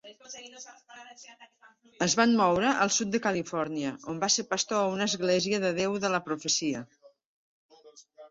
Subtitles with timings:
[2.05, 5.73] Es van moure al sud de Califòrnia, on va ser pastor a una Església de
[5.83, 6.83] Déu de la Profecia.